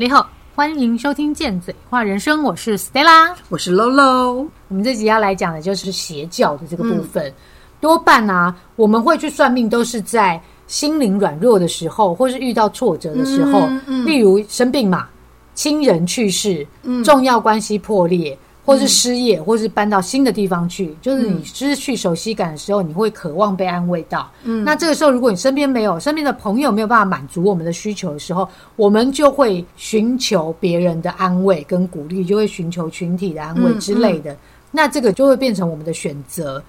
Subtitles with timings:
[0.00, 4.46] 你好，欢迎收听《贱嘴话人生》，我是 Stella，我是 Lolo。
[4.68, 7.30] 我们这集要来讲的就是邪教的这个部分。
[7.82, 13.68] 多半啊，我们会去算命，都是在心灵软弱的时候，或是遇到挫折的时候，
[14.06, 15.06] 例如生病嘛，
[15.52, 16.66] 亲人去世，
[17.04, 18.38] 重要关系破裂。
[18.64, 24.30] 或是失业，或是搬到新的地方去，就是你失去熟悉感的时候，你会渴望被安慰到。
[24.44, 34.36] 嗯，那这个时候，如果你身边没有身边的朋友没有办法满足我们的需求的时候，我们就会寻求别人的安慰跟鼓励，就会寻求群体的安慰之类的。
[34.70, 36.62] 那这个就会变成我们的选择。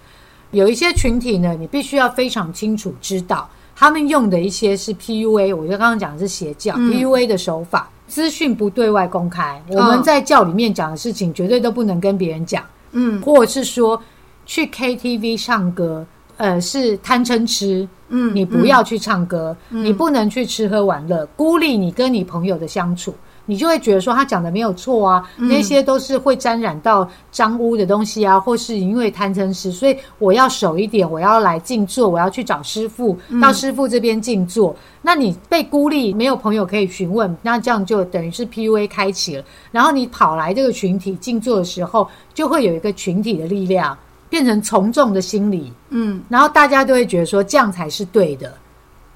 [0.51, 7.89] 有一些群体呢，你必须要非常清楚知道，他们用的一些是 PUA，我觉得刚刚讲的是邪教 PUA 的手法。
[8.11, 12.61] 资讯不对外公开，我们在教里面讲的事情绝对都不能跟别人讲。
[12.91, 13.99] 嗯，或者是说
[14.45, 17.87] 去 KTV 唱歌，呃，是贪嗔痴。
[18.09, 23.15] 嗯，你不要去唱歌，你不能去吃喝玩乐，孤立你跟你朋友的相处。
[23.45, 34.75] 你就会觉得说他讲的没有错啊，那些都是会沾染到脏污的东西啊，或是因为贪嗔痴，所以我要守一点，我要来静坐，我要去找师傅，到师傅这边静坐。
[35.01, 39.43] 那你被孤立，没有朋友可以询问，那这样就等于是 PUA 开启了。
[39.71, 43.97] 然后你跑来这个群体静坐的时候，就会有一个群体的力量，
[44.29, 48.53] 变成从众的心理，嗯，然后大家都会觉得说这样才是对的。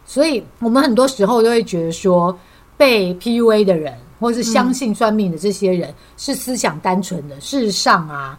[0.03, 2.35] 所以我们很多时候都会觉得说
[2.75, 3.93] 被 PUA 的人。
[4.19, 8.37] 或是相信算命的这些人是思想单纯的，事实上啊，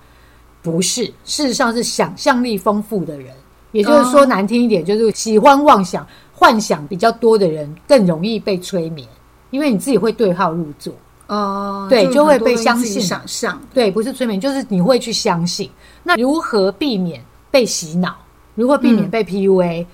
[0.62, 3.34] 不是，事实上是想象力丰富的人。
[3.72, 9.06] 也就是说，难听一点，就是喜欢妄想、幻想比较多的人更容易被催眠，
[9.50, 10.94] 因为你自己会对号入座
[11.26, 13.02] 哦，对，就会被相信。
[13.02, 15.68] 想象对，不是催眠，就是你会去相信。
[16.02, 18.16] 那如何避免被洗脑？
[18.54, 19.84] 如何避免被 PUA？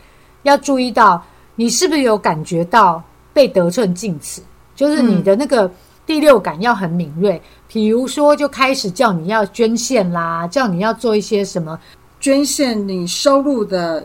[0.45, 1.21] 要注意到，
[1.57, 4.41] 你是不是有感觉到被得寸进尺？
[4.83, 5.71] 就是你的那个
[6.05, 11.79] 第六感要很敏锐，比如说就开始叫你要捐献啦，叫你要做一些什么
[12.19, 14.05] 捐献你收入的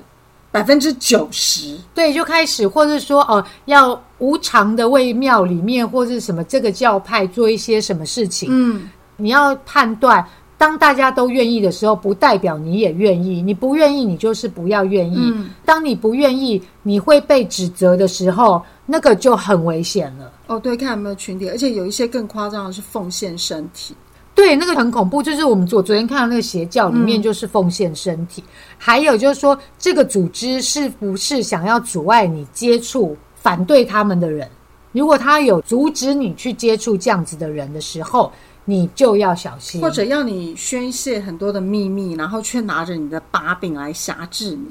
[0.52, 10.24] 百分之九十，对，就开始，或者说哦，要无偿的为庙里面或是什么这个教派做一些什么事情，嗯，你要判断。
[10.60, 13.44] 当大家都愿意的时候，不代表你也愿意。
[13.44, 15.34] 你不愿意，你就是不要愿意。
[15.64, 20.32] 当你不愿意，你会被指责的时候，那个就很危险了。
[20.48, 23.96] 哦，对，看有没有群体，而且有一些更夸张的是奉献身体。
[24.34, 28.44] 对，那个很恐怖，就是我们昨昨天看到那个邪教里面就是奉献身体。
[28.78, 34.50] 还有就是说，这个组织是不是想要阻碍你接触反对他们的人？
[34.92, 38.32] 如果他有阻止你去接触这样子的人的时候。
[38.70, 44.68] 你就要小心，或者要你宣泄很多的秘密，然后却拿着你的把柄来辖制你。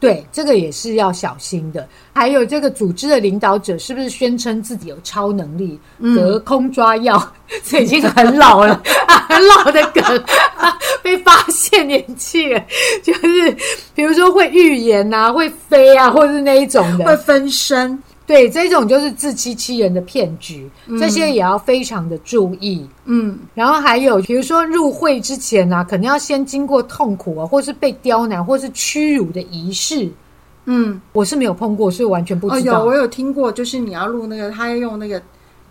[0.00, 1.86] 对，这个也是要小心的。
[2.12, 5.78] 还有这个组织的领导者是不是宣称自己有超能力，
[6.14, 7.32] 隔空抓药？
[7.64, 8.80] 这已经很老了，
[9.28, 10.24] 很 老的梗，
[11.02, 12.62] 被发现年纪了。
[13.02, 13.56] 就是
[13.94, 18.00] 比如说会预言啊，会飞啊，或者是那一种的，会分身。
[18.28, 22.86] 对，这种就是自欺欺人的骗局，这些也要非常的注意。
[23.06, 30.06] 嗯，然后还有，比如说入会之前呢，肯定要先经过痛苦啊，或是被刁难，或是屈辱的仪式。
[30.66, 32.80] 嗯，我是没有碰过，所以完全不知道。
[32.80, 35.22] 有，我有听过，就是你要录那个，他要用那个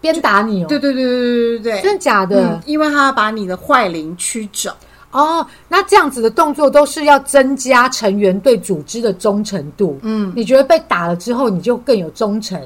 [0.01, 0.65] 鞭打你。
[0.65, 2.59] 对对对对对对对，真的假的？
[2.65, 4.71] 因为他要把你的坏灵驱走。
[5.17, 9.97] 哦，那这样子的动作都是要增加成员对组织的忠诚度。
[10.03, 12.61] 嗯，你觉得被打了之后，你就更有忠诚？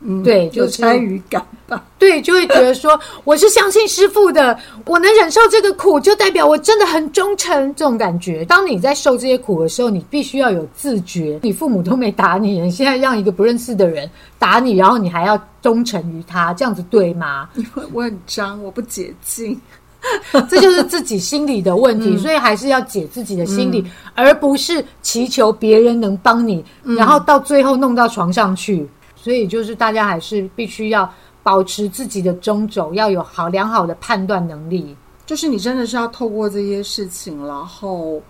[0.00, 1.84] 嗯，对，就参与感吧。
[1.98, 4.56] 对，就会觉得说， 我是相信师傅的，
[4.86, 7.74] 我能忍受这个苦，就代表我真的很忠诚。
[7.74, 11.40] 这种感觉，当你在受这些苦的时候，你必须要有自觉。
[11.42, 17.50] 你父母都没打你，你现在让一个不认识的人打你，然后你还要忠诚于他，这样子对吗？
[17.56, 19.60] 因 为我很脏，我不解禁。
[20.48, 23.84] 这就是自己心理的问题，所以还是要解自己的心理，
[24.14, 28.88] 而不是祈求别人能帮你，然后到最后弄到床上去。
[29.16, 31.12] 所以就是大家还是必须要
[31.42, 34.96] 保持自己的中轴，要有好良好的判断能力。
[35.26, 38.22] 就是你真的是要透过这些事情，然后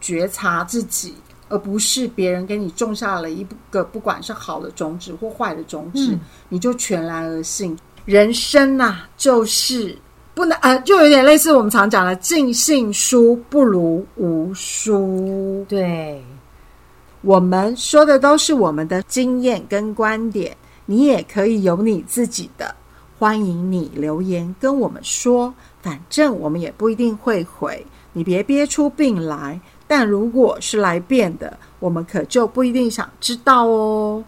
[0.00, 1.14] 觉察自己，
[1.48, 6.18] 而不是别人给你种下了一个不管是好的种子或坏的种子，
[6.48, 7.78] 你就全然而信。
[8.04, 9.96] 人生呐，就是。
[10.34, 15.64] 不能呃，就有点类似我们常讲的“尽信书不如无书”。
[15.68, 16.24] 对，
[17.20, 20.56] 我们说的都是我们的经验跟观点，
[20.86, 22.74] 你也可以有你自己的。
[23.18, 29.60] 欢迎你留言跟我们说，反正我们也不一定会回，你别憋出病来。
[29.86, 34.24] 但如果是来变的，我们可就不一定想知道哦。